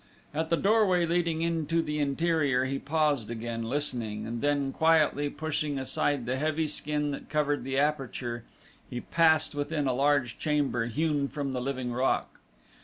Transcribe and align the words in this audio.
At 0.33 0.49
the 0.49 0.57
doorway 0.57 1.05
leading 1.05 1.43
into 1.43 1.83
the 1.83 1.99
interior 1.99 2.65
he 2.65 2.79
paused 2.79 3.29
again, 3.29 3.61
listening, 3.61 4.25
and 4.25 4.41
then 4.41 4.73
quietly 4.73 5.29
pushing 5.29 5.77
aside 5.77 6.25
the 6.25 6.37
heavy 6.37 6.65
skin 6.65 7.11
that 7.11 7.29
covered 7.29 7.63
the 7.63 7.77
aperture 7.77 8.43
he 8.89 9.01
passed 9.01 9.53
within 9.53 9.85
a 9.85 9.93
large 9.93 10.39
chamber 10.39 10.87
hewn 10.87 11.27
from 11.27 11.53
the 11.53 11.61
living 11.61 11.93
rock. 11.93 12.39